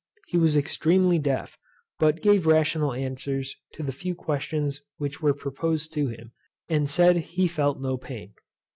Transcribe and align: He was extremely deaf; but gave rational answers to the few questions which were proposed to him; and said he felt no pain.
He 0.25 0.35
was 0.39 0.57
extremely 0.57 1.19
deaf; 1.19 1.59
but 1.99 2.23
gave 2.23 2.47
rational 2.47 2.91
answers 2.91 3.55
to 3.73 3.83
the 3.83 3.91
few 3.91 4.15
questions 4.15 4.81
which 4.97 5.21
were 5.21 5.31
proposed 5.35 5.93
to 5.93 6.07
him; 6.07 6.31
and 6.67 6.89
said 6.89 7.17
he 7.17 7.47
felt 7.47 7.79
no 7.79 7.97
pain. 7.97 8.33